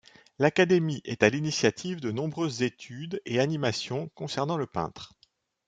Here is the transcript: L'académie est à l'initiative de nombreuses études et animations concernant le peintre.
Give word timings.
L'académie 0.39 1.03
est 1.05 1.21
à 1.21 1.29
l'initiative 1.29 1.99
de 1.99 2.09
nombreuses 2.11 2.63
études 2.63 3.21
et 3.27 3.39
animations 3.39 4.09
concernant 4.15 4.57
le 4.57 4.65
peintre. 4.65 5.13